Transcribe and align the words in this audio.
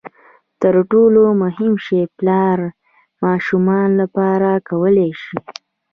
تر 0.61 0.75
ټولو 0.91 1.23
مهم 1.43 1.73
شی 1.85 2.01
پلار 2.17 2.59
ماشومانو 3.23 3.95
لپاره 4.01 4.49
کولای 4.69 5.11
شي. 5.23 5.37